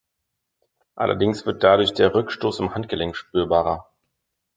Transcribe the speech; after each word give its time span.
Allerdings 0.95 1.45
wird 1.45 1.61
dadurch 1.63 1.93
der 1.93 2.15
Rückstoß 2.15 2.59
im 2.61 2.73
Handgelenk 2.73 3.15
spürbarer. 3.15 3.87